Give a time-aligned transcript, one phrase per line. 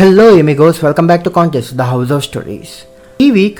[0.00, 2.86] Hello amigos welcome back to contest the house of stories
[3.20, 3.58] ఈ week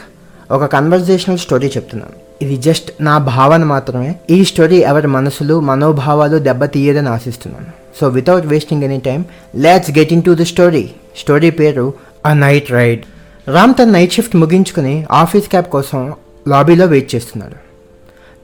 [0.50, 2.12] ఒక conversational story చెప్తున్నాను.
[2.42, 4.14] ఇది just నా భావన మాత్రమే.
[4.30, 7.66] ఈ స్టోరీ ఎవరి మనసులు మనోభావాలు దెబ్బతీయదని ఆశిస్తున్నాను.
[8.00, 9.24] So without wasting any time
[9.56, 11.94] let's get into the story story పేరు
[12.26, 13.02] అ నైట్ రైడ్
[13.48, 16.14] రామ్ తన నైట్ షిఫ్ట్ ముగించుకుని ఆఫీస్ క్యాబ్ కోసం
[16.48, 17.54] లాబీలో వెయిట్ చేస్తున్నాడు.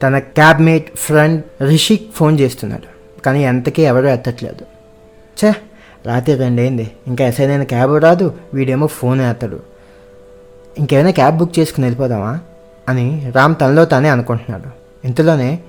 [0.03, 3.21] తన క్యాబ్మేట్ ఫ్రెండ్ రిషిక్ ఫోన్ చేస్తున్నాడు.
[3.21, 4.65] కానీ ఎంతకీ ఎవరూ ఎత్తట్లేదు.
[5.39, 5.55] చే
[6.07, 9.59] రాత్రి రెండైంది ఇంకా అసైన్ క్యాబ్ రాదు వీడేమో ఫోన్ వేస్తాడు.
[10.77, 12.39] ఇంకేమైనా క్యాబ్ బుక్ చేసుకుని వెళ్ళిపోదామా
[12.89, 14.69] అని రామ్ తనలో తానే అనుకుంటున్నాడు.
[15.05, 15.59] ఇంతలోనే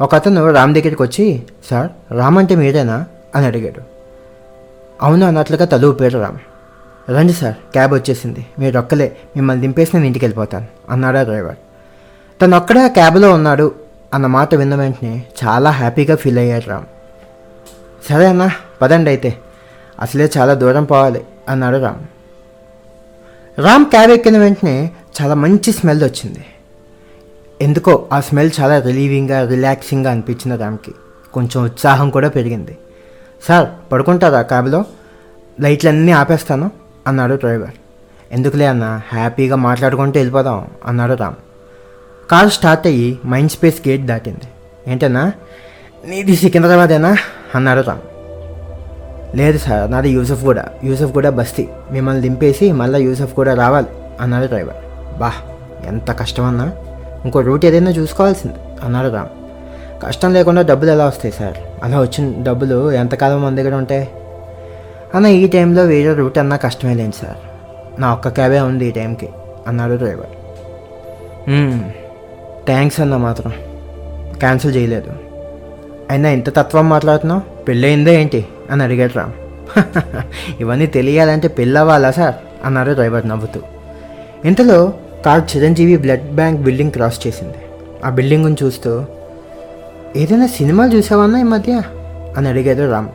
[0.00, 3.04] ఒక అతను రామ్ దగ్గరికి వచ్చి సార్ రామ్ అంటే మీరేనా?
[3.34, 3.80] అని అడిగాడు.
[5.02, 6.38] అవును అన్నట్లుగా తల ఊపాడు రామ్.
[7.10, 8.46] రండి సార్ క్యాబ్ వచ్చేసింది.
[8.58, 11.56] మీరు ఒక్కలే మిమ్మల్ని దింపేసి నేను ఇంటికి వెళ్ళిపోతాను అన్నాడా డ్రైవర్.
[12.42, 13.74] తను ఒక్కడే ఆ క్యాబ్లో ఉన్నాడు
[14.14, 16.84] అన్న మాట విన్న వెంటనే చాలా హ్యాపీగా ఫీల్ అయ్యాడు రామ్.
[18.08, 18.50] సరే అన్న
[18.82, 19.34] పదండి అయితే.
[20.00, 22.00] అసలే చాలా దూరం పోవాలి అన్నాడు రామ్
[23.60, 24.90] రామ్ క్యాబ్ ఎక్కిన వెంటనే
[25.22, 26.44] చాలా మంచి స్మెల్ వచ్చింది.
[27.60, 30.94] ఎందుకో ఆ స్మెల్ చాలా రిలీవింగ్గా రిలాక్సింగ్గా అనిపించింది రామ్కి.
[31.32, 32.78] కొంచెం ఉత్సాహం కూడా పెరిగింది.
[33.48, 34.84] సార్ పడుకుంటారా క్యాబ్లో?
[35.60, 36.70] లైట్లన్నీ ఆపేస్తాను
[37.06, 37.70] అన్నాడు డ్రైవర్.
[38.32, 41.34] ఎందుకులే అన్న హ్యాపీగా మాట్లాడుకుంటూ వెళ్ళిపోదాం అన్నాడు రామ్.
[42.30, 44.48] కారు స్టార్ట్ అయ్యి మైండ్ స్పేస్ గేట్ దాటింది.
[44.88, 45.32] ఏంటన్నా?
[46.04, 47.16] నీది సికింద్రాబాదేనా?
[47.54, 48.00] అన్నాడు రామ్.
[49.34, 50.64] లేదు సార్ నాది యూసఫ్ కూడా.
[50.84, 51.68] యూసఫ్ కూడా బస్తీ.
[51.90, 53.86] మిమ్మల్ని దింపేసి మళ్ళీ యూసఫ్ కూడా రావాలి
[54.20, 54.76] అన్నాడు డ్రైవర్.
[55.18, 55.32] బా
[55.86, 56.72] ఎంత కష్టమన్నా.
[57.24, 59.28] ఇంకో రూట్ ఏదైనా చూసుకోవాల్సింది అన్నాడు రామ్.
[60.02, 61.84] కష్టం లేకుండా డబ్బులు ఎలా వస్తాయి సార్?
[61.84, 64.08] అలా వచ్చిన డబ్బులు ఎంతకాలం మన దగ్గర ఉంటాయి?
[65.14, 67.36] అన్న ఈ టైంలో వేరే రూట్ అన్నా కష్టమే లేదు సార్.
[68.00, 69.28] నా ఒక్క క్యాబే ఉంది ఈ టైంకి
[69.66, 70.30] అన్నాడు డ్రైవర్.
[72.66, 73.52] థ్యాంక్స్ అన్న మాత్రం.
[74.38, 75.12] క్యాన్సిల్ చేయలేదు.
[76.10, 77.64] అయినా ఇంత తత్వం మాట్లాడుతున్నావు?
[77.64, 78.46] పెళ్ళయిందే ఏంటి?
[78.70, 79.32] అని అడిగాడు రామ్.
[80.60, 82.34] ఇవన్నీ తెలియాలంటే పెళ్ళవ్వాలా సార్?
[82.64, 83.60] అన్నారు డ్రైవర్ నవ్వుతూ.
[84.44, 84.92] ఇంతలో
[85.26, 87.54] car Chiranjeevi blood bank building cross చేసింది.
[88.04, 89.04] ఆ బిల్డింగ్ని చూస్తూ
[90.16, 91.82] ఏదైనా సినిమాలు చూసావన్నా ఈ మధ్య?
[92.36, 93.08] అని అడిగాడు రామ్.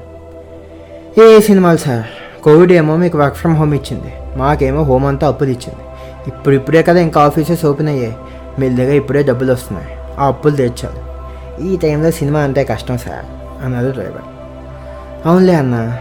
[1.20, 2.06] ఏ సినిమాలు సార్?
[2.44, 4.14] కోవిడ్ ఏమో మీకు వర్క్ ఫ్రమ్ హోమ్ ఇచ్చింది.
[4.38, 5.80] మాకేమో హోమ్ అంతా అప్పులు ఇచ్చింది.
[6.28, 8.16] ఇప్పుడు ఇప్పుడే కదా ఇంకా ఆఫీసెస్ ఓపెన్ అయ్యాయి.
[8.60, 9.90] మీ దగ్గర ఇప్పుడే డబ్బులు వస్తున్నాయి.
[10.20, 11.00] ఆ అప్పులు తెచ్చాలి
[11.68, 13.26] ఈ టైంలో సినిమా అంటే కష్టం సార్
[13.66, 14.35] అన్నారు డ్రైవర్.
[15.26, 15.98] అవునులే అన్న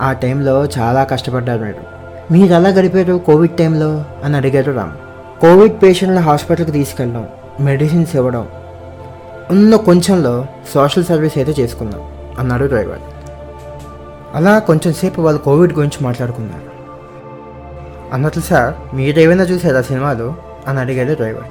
[0.00, 1.76] ఆ టైంలో చాలా కష్టపడ్డారు మీరు
[2.32, 4.04] మీరు ఎలా గడిపారు కోవిడ్ టైంలో?
[4.24, 4.92] అని అడిగారు రామ్.
[5.40, 7.28] కోవిడ్ పేషెంట్ల హాస్పిటల్కి తీసుకెళ్ళడం
[7.60, 8.48] మెడిసిన్స్ ఇవ్వడం
[9.50, 12.00] ఉన్న కొంచెంలో సోషల్ సర్వీస్ అయితే చేసుకుందాం
[12.38, 12.98] అన్నాడు డ్రైవర్.
[14.34, 16.78] అలా కొంచెం సేపు వాళ్ళు కోవిడ్ గురించి మాట్లాడుకున్నారు.
[18.14, 20.34] అన్నట్లు సార్ మీరు ఏమైనా చూసారా సినిమాలు?
[20.66, 21.44] అని అడిగాడు డ్రైవర్.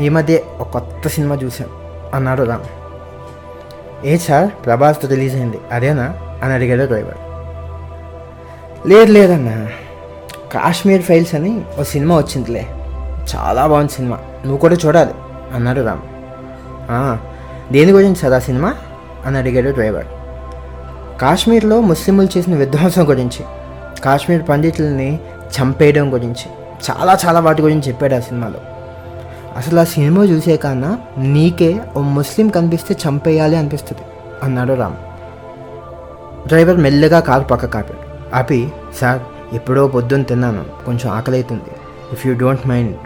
[0.00, 1.68] ఈ మధ్య ఒక కొత్త సినిమా చూశాం
[2.14, 2.83] అన్నాడు రామ్.
[4.04, 5.58] ఏ సార్ ప్రభాస్తో రిలీజ్ అయింది.
[5.72, 6.14] అదేనా?
[6.42, 7.14] అని అడిగాడు డ్రైవర్.
[8.88, 9.68] లేదు లేదన్నా.
[10.52, 12.66] కాశ్మీర్ ఫైల్స్ అని ఓ సినిమా వచ్చిందిలే.
[13.36, 14.16] చాలా బాగుంది సినిమా.
[14.16, 15.10] నువ్వు కూడా చూడాలి
[15.54, 17.18] అన్నాడు రామ్.
[17.72, 18.74] దేని గురించి సార్ ఆ సినిమా?
[19.26, 20.06] అని అడిగాడు డ్రైవర్.
[21.20, 23.44] కాశ్మీర్లో ముస్లింలు చేసిన విధ్వంసం గురించి
[24.04, 25.20] కాశ్మీర్ పండితుల్ని
[25.60, 26.50] చంపేయడం గురించి
[26.90, 28.73] చాలా చాలా వాటి గురించి చెప్పాడు ఆ సినిమాలో.
[29.56, 34.02] అసలు ఆ సినిమా చూసే కన్నా నీకే ఓ ముస్లిం కనిపిస్తే చంపేయాలి అనిపిస్తుంది.
[34.42, 34.94] అన్నాడు రామ్.
[36.46, 39.20] డ్రైవర్ మెల్లగా కారు పక్క కాపాడు ఆపి సార్
[39.54, 40.64] ఎప్పుడో పొద్దున్న తిన్నాను.
[40.86, 41.70] కొంచెం ఆకలి అవుతుంది
[42.12, 42.96] if you don't mind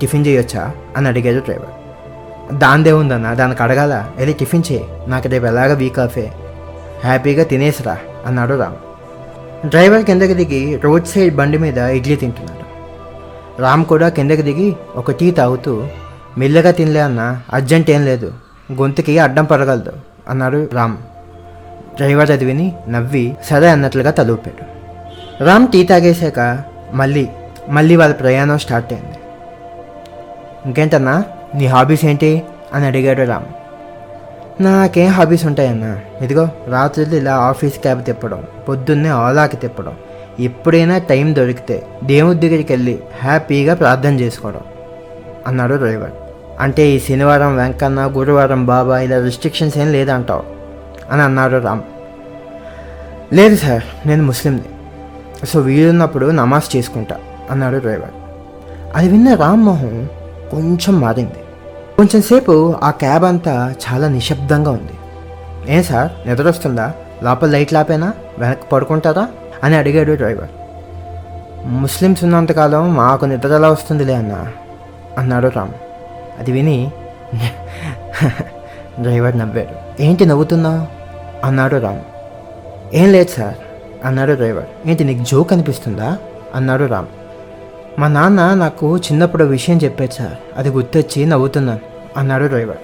[0.00, 0.70] tiffin చేయొచ్చా?
[0.96, 1.70] అని అడిగాడు డ్రైవర్.
[2.58, 4.10] దాందే ఉందన్న దానికి అడగాల?
[4.16, 4.84] వెళ్ళి టిఫిన్ చేయి.
[5.06, 6.32] నాకు రేపు ఎలాగ వీక్ ఆఫే
[7.02, 8.76] హ్యాపీగా తినేసిరా అన్నాడు రామ్.
[9.68, 12.61] డ్రైవర్ కిందకి దిగి రోడ్ సైడ్ బండి మీద ఇడ్లీ తింటున్నాడు.
[13.58, 15.86] రామ్ కూడా కిందకి దిగి ఒక టీ తాగుతూ
[16.38, 18.32] మెల్లగా తినలే అన్న అర్జెంట్ ఏం లేదు.
[18.72, 19.92] గొంతుకి అడ్డం పడగలదు
[20.28, 20.96] అన్నాడు రామ్.
[21.96, 24.64] డ్రైవర్ అది విని నవ్వి సరే అన్నట్లుగా తలూపాడు.
[25.44, 27.28] రామ్ టీ తాగేశాక మళ్ళీ
[27.68, 29.16] మళ్ళీ వాళ్ళ ప్రయాణం స్టార్ట్ అయింది.
[30.66, 31.24] ఇంకేంటన్నా
[31.54, 32.42] నీ హాబీస్ ఏంటి?
[32.74, 33.44] అని అడిగాడు రామ్.
[34.62, 39.92] నాకేం హాబీస్ ఉంటాయన్నా ఇదిగో రాత్రులు ఇలా ఆఫీస్ క్యాబ్ తిప్పడం పొద్దున్నే ఓలాకి తిప్పడం
[40.40, 44.60] ఎప్పుడైనా టైం దొరికితే దేవుడి దగ్గరికి వెళ్ళి హ్యాపీగా ప్రార్థన చేసుకోవడం
[45.46, 46.10] అన్నాడు డ్రైవర్.
[46.60, 50.42] అంటే ఈ శనివారం వెంకన్న గురువారం బాబా ఇలా రిస్ట్రిక్షన్స్ ఏం లేదంటావు
[51.10, 51.80] అని అన్నాడు రామ్.
[53.32, 54.64] లేదు సార్ నేను ముస్లింని.
[55.46, 57.16] సో వీలున్నప్పుడు నమాజ్ చేసుకుంటా
[57.50, 58.10] అన్నాడు డ్రైవర్.
[58.96, 60.08] అది విన్న రామ్మోహన్
[60.50, 61.32] కొంచెం మారింది.
[61.96, 64.92] కొంచెం సేపు ఆ క్యాబ్ అంతా చాలా నిశ్శబ్దంగా ఉంది.
[65.68, 66.92] ఏం సార్ నిద్ర వస్తుందా?
[67.22, 68.12] లోపల లైట్ లాపేనా?
[68.38, 69.28] వెనక్కి పడుకుంటారా?
[69.62, 70.48] అని అడిగాడు డ్రైవర్.
[71.66, 74.46] ముస్లిమ్స్ ఉన్నంతకాలం మాకు నిద్రలా వస్తుందిలే అన్న
[75.18, 75.72] అన్నాడు రామ్.
[76.38, 76.90] అది విని
[79.00, 80.02] డ్రైవర్ నవ్వాడు.
[80.02, 80.86] ఏంటి నవ్వుతున్నావు
[81.46, 82.00] అన్నాడు రామ్.
[82.94, 83.54] ఏం లేదు సార్
[84.06, 84.88] అన్నాడు డ్రైవర్.
[84.88, 86.18] ఏంటి నీకు జోక్ అనిపిస్తుందా?
[86.54, 87.06] అన్నాడు రామ్.
[87.98, 90.32] మా నాన్న నాకు చిన్నప్పుడు విషయం చెప్పాడు సార్.
[90.56, 91.80] అది గుర్తొచ్చి నవ్వుతున్నాను
[92.16, 92.76] అన్నాడు డ్రైవర్.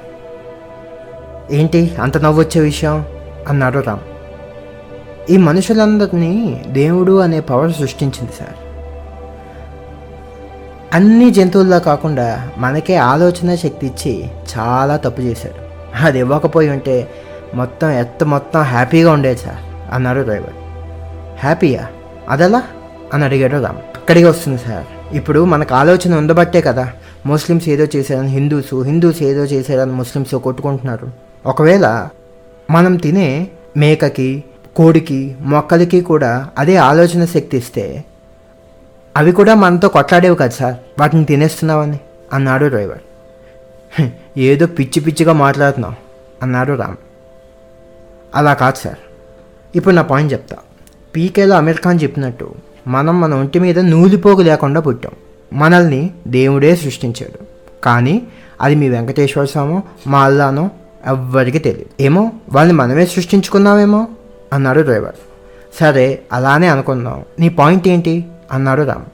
[1.52, 3.06] ఏంటి అంత నవ్వొచ్చే విషయం?
[3.48, 4.00] అన్నాడు రామ్.
[5.30, 8.54] ఈ మనుషులందరినీ దేవుడు అనే పవర్ సృష్టించింది సార్.
[10.94, 15.69] అన్ని జంతువుల్లో కాకుండా మనకే ఆలోచన శక్తి ఇచ్చి చాలా తప్పు చేశాడు.
[16.04, 17.08] అది ఇవ్వకపోయి ఉంటే
[17.54, 20.54] మొత్తం ఎత్త మొత్తం హ్యాపీగా ఉండేది సార్ అన్నారు డ్రైవర్.
[21.40, 21.86] హ్యాపీయా?
[22.28, 22.62] అదలా?
[23.14, 23.76] అని అడిగాడు రామ్.
[23.76, 25.16] అక్కడికి వస్తుంది సార్.
[25.16, 26.92] ఇప్పుడు మనకు ఆలోచన ఉండబట్టే కదా
[27.26, 31.08] ముస్లిమ్స్ ఏదో చేశారని హిందూస్ హిందూస్ ఏదో చేశారని ముస్లిమ్స్ కొట్టుకుంటున్నారు.
[31.46, 32.08] ఒకవేళ
[32.70, 34.44] మనం తినే మేకకి
[34.78, 38.04] కోడికి మొక్కలకి కూడా అదే ఆలోచన శక్తి ఇస్తే
[39.16, 40.75] అవి కూడా మనతో కొట్లాడేవి కదా సార్.
[41.00, 42.00] వాటిని తినేస్తున్నావని
[42.32, 42.98] అన్నాడు డ్రైవర్.
[44.36, 45.94] ఏదో పిచ్చి పిచ్చిగా మాట్లాడుతున్నావు
[46.42, 46.96] అన్నాడు రామ్.
[48.34, 48.96] అలా కాదు సార్.
[49.76, 50.56] ఇప్పుడు నా పాయింట్ చెప్తా.
[51.16, 52.54] పీకేలో అమీర్ ఖాన్ చెప్పినట్టు
[52.86, 55.12] మనం మన ఒంటి మీద నూలిపోగు లేకుండా పుట్టాం.
[55.52, 57.38] మనల్ని దేవుడే సృష్టించాడు.
[57.84, 58.22] కానీ
[58.60, 60.70] అది మీ వెంకటేశ్వర స్వామో మా అల్లానో
[61.06, 64.08] ఎవ్వరికి తెలియదు ఏమో వాళ్ళని మనమే సృష్టించుకున్నామేమో?
[64.52, 65.14] అన్నాడు డ్రైవర్.
[65.80, 67.24] సరే అలానే అనుకుందాం.
[67.40, 68.24] నీ పాయింట్ ఏంటి?
[68.52, 69.04] అన్నాడు రామ్.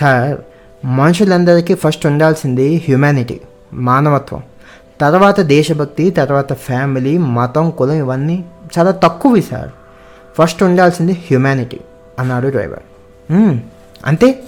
[0.00, 0.38] సార్
[0.86, 3.40] మనుషులందరికీ ఫస్ట్ ఉండాల్సింది హ్యుమానిటీ
[3.72, 4.42] మానవత్వం.
[5.00, 8.44] తర్వాత దేశభక్తి తర్వాత ఫ్యామిలీ మతం కులం ఇవన్నీ
[8.78, 9.68] చాలా తక్కువవి సార్.
[10.38, 11.80] ఫస్ట్ ఉండాల్సింది హ్యుమానిటీ
[12.18, 12.82] అన్నాడు డ్రైవర్.
[14.06, 14.42] అంతే.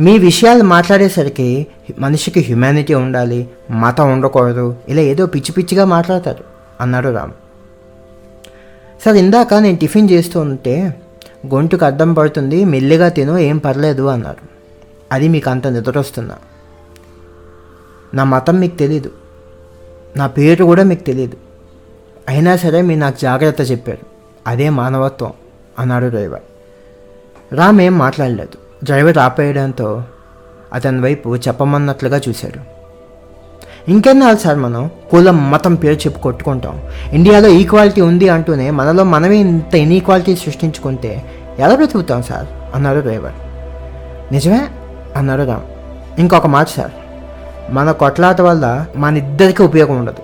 [0.00, 1.66] మీ విషయాలు మాట్లాడేసరికి
[1.98, 6.44] మనిషికి హ్యుమానిటీ ఉండాలి మతం ఉండకూడదు ఇలా ఏదో పిచ్చి పిచ్చిగా మాట్లాడతారు
[6.80, 7.32] అన్నాడు రామ్.
[9.04, 11.02] సార్ ఇందాక నేను టిఫిన్ చేస్తూ ఉంటే
[11.54, 14.42] గొంతుకు అడ్డం పడుతుంది మెల్లిగా తిను ఏం పర్లేదు అన్నారు.
[15.12, 16.36] అది మీకు అంత నిద్రొస్తున్నా
[18.14, 19.10] నా మతం మీకు తెలీదు.
[20.16, 21.36] నా పేరు కూడా మీకు తెలియదు
[22.28, 24.06] అయినా సరే మీరు నాకు జాగ్రత్త చెప్పారు.
[24.46, 25.32] అదే మానవత్వం
[25.78, 26.42] అన్నాడు డ్రైవర్.
[27.54, 28.84] రామ్ ఏం మాట్లాడలేదు.
[28.84, 30.04] డ్రైవర్ ఆపేయడంతో
[30.72, 32.71] అతని వైపు చెప్పమన్నట్లుగా చూశాడు.
[33.88, 34.90] ఇంకెన్నాళ్ళు సార్ మనం?
[35.10, 36.82] కులం మతం పేరు చెప్పి కొట్టుకుంటాం.
[37.12, 41.24] ఇండియాలో ఈక్వాలిటీ ఉంది అంటూనే మనలో మనమే ఇంత ఇన్ఈక్వాలిటీ సృష్టించుకుంటే
[41.58, 42.46] ఎలా బ్రతుకుతాం సార్?
[42.74, 43.32] అన్నారు డ్రైవర్
[44.32, 44.60] నిజమే?
[45.16, 45.60] అన్నారు రామ్.
[46.20, 46.90] ఇంకొక మాట సార్.
[47.70, 50.22] మన కొట్లాట వల్ల మన ఇద్దరికీ ఉపయోగం ఉండదు.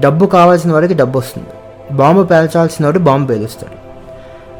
[0.00, 1.48] డబ్బు కావాల్సిన వాడికి డబ్బు వస్తుంది.
[1.96, 3.82] బాంబు పేల్చాల్సిన వాడు బాంబు పేలుస్తాడు.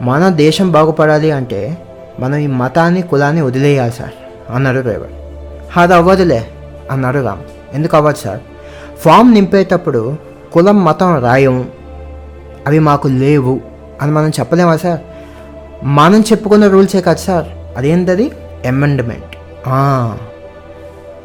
[0.05, 1.79] మన దేశం బాగుపడాలి అంటే
[2.21, 4.11] మనం ఈ మతాన్ని కులాన్ని వదిలేయాలి సార్
[4.55, 5.11] అన్నాడు డ్రైవర్
[5.79, 6.47] అది అవ్వదులే
[6.91, 7.62] అన్నాడు రామ్.
[7.75, 8.41] ఎందుకు అవ్వదు సార్?
[8.99, 10.17] ఫామ్ నింపేటప్పుడు
[10.53, 11.69] కులం మతం రాయం.
[12.67, 13.61] అవి మాకు లేవు
[14.03, 15.01] అని మనం చెప్పలేమా సార్?
[15.85, 17.47] మనం చెప్పుకున్న రూల్సే కాదు సార్.
[17.77, 18.31] అదేంటది
[18.69, 19.37] అమెండ్మెంట్.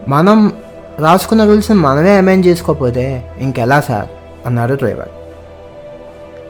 [0.10, 0.52] మనం
[1.00, 4.08] రాసుకున్న రూల్స్ని మనమే అమెండ్ చేసుకోకపోతే ఇంకెలా సార్?
[4.48, 5.10] అన్నాడు డ్రైవర్.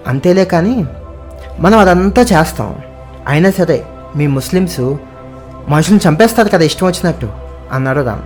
[0.07, 0.85] అంతేలే కానీ
[1.59, 2.75] మనం అదంతా చేస్తాం.
[3.27, 3.85] అయినా సరే
[4.15, 4.97] మీ ముస్లిమ్స్
[5.69, 7.29] మనుషులను చంపేస్తారు కదా ఇష్టం వచ్చినట్టు
[7.71, 8.21] అన్నాడు రామ్.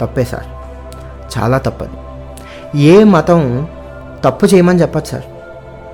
[0.00, 0.53] తప్పే సార్.
[1.38, 1.90] చాలా తప్పది.
[2.82, 3.68] ఏ మతం
[4.24, 5.22] తప్పు చేయమని చెప్పచ్చు సార్.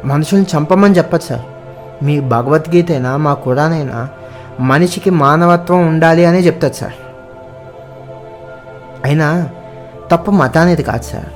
[0.07, 1.41] మనుషుల్ని చంపమని చెప్పచ్చు సార్.
[2.05, 4.09] మీ భగవద్గీత అయినా మా కురానైనా
[4.61, 6.93] మనిషికి మానవత్వం ఉండాలి అనే చెప్తుంది సార్.
[9.05, 9.49] అయినా
[10.11, 11.29] తప్పు మతానేది కాదు సార్.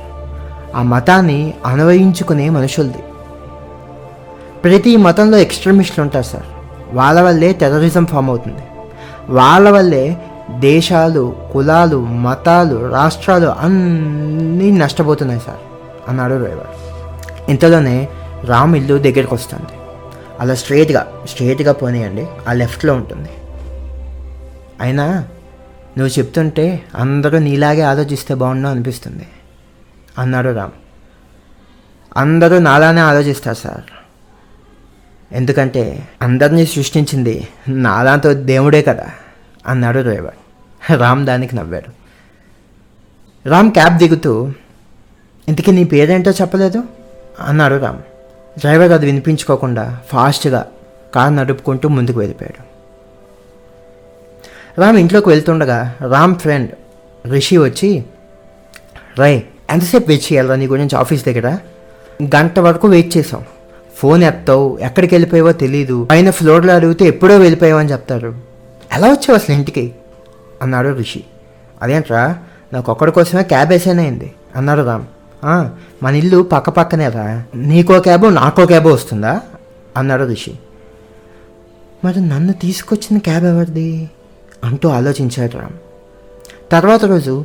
[0.76, 2.99] ఆ మతాన్ని అనువయించుకునే మనుషులది.
[4.64, 6.43] ప్రతి మతంలో ఎక్స్ట్రీమిస్టులు ఉంటారు సార్.
[6.93, 8.62] వాళ్ళ వల్లే టెర్రరిజం ఫామ్ అవుతుంది.
[9.29, 10.17] వాళ్ళ వల్లే
[10.51, 15.58] దేశాలు కులాలు మతాలు రాష్ట్రాలు అన్నీ నష్టపోతున్నాయి సార్
[16.08, 16.67] అన్నాడు డ్రైవర్.
[17.51, 18.08] ఇంతలోనే
[18.44, 19.67] రామ్ ఇల్లు దగ్గరికి వస్తుంది.
[20.41, 23.29] అలా స్ట్రేట్గా స్ట్రేట్గా పోనీయండి ఆ లెఫ్ట్లో ఉంటుంది.
[24.81, 25.24] అయినా
[25.98, 29.27] నువ్వు చెప్తుంటే అందరూ నీలాగే ఆలోచిస్తే బాగుండు అనిపిస్తుంది
[30.19, 30.70] అన్నాడు రామ్.
[32.17, 33.82] అందరూ నాలానే ఆలోచిస్తారు సార్.
[35.34, 39.06] ఎందుకంటే అందరినీ సృష్టించింది నాలాంతో దేవుడే కదా.
[39.67, 40.39] అన్నాడు డ్రైవర్
[41.01, 42.05] రామ్ దానికి నవ్వాడు.
[43.49, 44.53] రామ్ క్యాబ్ దిగుతూ
[45.49, 46.83] ఇంతకీ నీ పేరేంటో చెప్పలేదు?
[47.41, 47.99] అన్నాడు రామ్.
[48.59, 50.67] డ్రైవర్ అది వినిపించుకోకుండా ఫాస్ట్గా
[51.15, 52.75] కార్ నడుపుకుంటూ ముందుకు వెళ్ళిపోయాడు.
[54.81, 56.71] రామ్ ఇంట్లోకి వెళ్తుండగా రామ్ ఫ్రెండ్
[57.33, 58.05] రిషి వచ్చి
[59.19, 61.59] రై ఎంతసేపు వెయిట్ చేయాలరా నీ గురించి ఆఫీస్ దగ్గర?
[62.23, 63.44] గంట వరకు వెయిట్ చేసాం
[63.97, 66.09] ఫోన్ ఎత్తావు ఎక్కడికి వెళ్ళిపోయావో తెలీదు.
[66.11, 68.44] పైన ఫ్లోర్లో అడిగితే ఎప్పుడో వెళ్ళిపోయావు అని చెప్తారు.
[68.94, 69.94] ఎలా వచ్చావు అసలు ఇంటికి?
[70.63, 71.24] అన్నాడు రిషి.
[71.82, 72.39] అదేంట్రా
[72.72, 75.05] నాకు ఒక్కడి కోసమే క్యాబ్ వేసేనైంది అన్నాడు రామ్.
[76.03, 77.44] మన ఇల్లు పక్క పక్కనే రా.
[77.55, 79.41] నీకో క్యాబు నాకో క్యాబు వస్తుందా?
[79.96, 80.55] అన్నాడు రిషి.
[82.05, 84.10] మరి నన్ను తీసుకొచ్చిన క్యాబ్ ఎవరిది?
[84.65, 85.72] అంటూ ఆలోచించాడు రామ్.
[86.72, 87.44] తర్వాత రోజు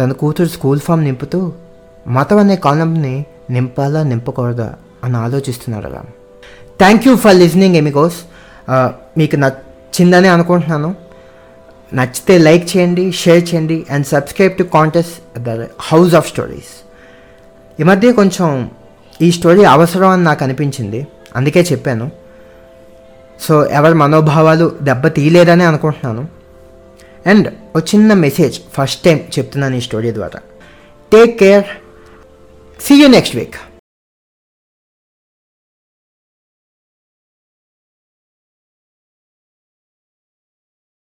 [0.00, 1.52] తన కూతురు స్కూల్ ఫామ్ నింపుతూ
[2.08, 4.74] మతం అనే కాలంని నింపాలా నింపకూడదా?
[5.04, 6.12] అని ఆలోచిస్తున్నాడు Ram.
[6.78, 8.16] Thank you for listening amigos.
[9.18, 10.88] మీకు మీకు నచ్చిందని అనుకుంటున్నాను.
[11.98, 15.50] నచ్చితే లైక్ చేయండి షేర్ చేయండి and subscribe to contest the
[15.88, 16.72] house of stories.
[17.80, 18.48] ఈ మధ్య కొంచెం
[19.22, 21.00] ఈ స్టోరీ అవసరం అని నాకు అనిపించింది.
[21.38, 22.06] అందుకే చెప్పాను.
[23.44, 26.24] సో ఎవరి మనోభావాలు దెబ్బ తీయలేదని అనుకుంటున్నాను.
[27.30, 27.46] అండ్
[27.76, 30.40] ఒక చిన్న మెసేజ్ ఫస్ట్ టైం చెప్తున్నాను ఈ స్టోరీ ద్వారా.
[31.12, 31.64] Take care.
[32.86, 33.58] See you next week